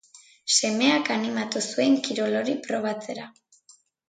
Semeak 0.53 1.11
animatu 1.17 1.63
zuen 1.75 1.99
kirol 2.09 2.39
hori 2.41 2.57
probatzera. 2.65 3.29